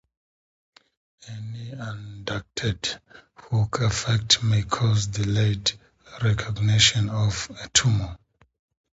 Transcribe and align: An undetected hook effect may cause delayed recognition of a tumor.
An 1.27 1.79
undetected 1.79 2.99
hook 3.35 3.81
effect 3.81 4.41
may 4.41 4.63
cause 4.63 5.05
delayed 5.05 5.73
recognition 6.23 7.07
of 7.07 7.51
a 7.63 7.67
tumor. 7.69 8.17